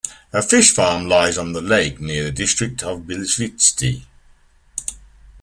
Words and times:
A 0.33 0.41
fish 0.41 0.71
farm 0.73 1.05
lies 1.07 1.37
on 1.37 1.53
the 1.53 1.61
lake 1.61 1.99
near 1.99 2.23
the 2.23 2.31
district 2.31 2.81
of 2.81 3.01
Bilshivtsi. 3.01 4.03